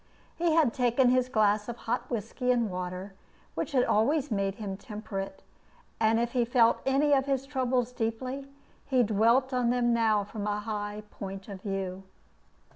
He 0.35 0.53
had 0.53 0.73
taken 0.73 1.09
his 1.11 1.29
glass 1.29 1.69
of 1.69 1.77
hot 1.77 2.09
whiskey 2.09 2.49
and 2.49 2.71
water, 2.71 3.13
which 3.53 3.75
always 3.75 4.31
made 4.31 4.55
him 4.55 4.75
temperate; 4.75 5.43
and 5.99 6.19
if 6.19 6.31
he 6.31 6.43
felt 6.43 6.81
any 6.87 7.13
of 7.13 7.27
his 7.27 7.45
troubles 7.45 7.91
deeply, 7.91 8.47
he 8.87 9.03
dwelt 9.03 9.53
on 9.53 9.69
them 9.69 9.93
now 9.93 10.23
from 10.23 10.47
a 10.47 10.59
high 10.61 11.03
point 11.11 11.47
of 11.47 11.61
view. 11.61 12.01